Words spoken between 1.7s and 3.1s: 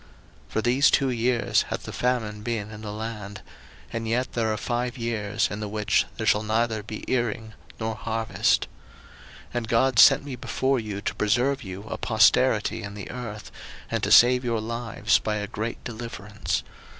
the famine been in the